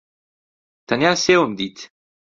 تەنیا 0.87 1.11
سێوم 1.23 1.51
دیت. 1.59 1.77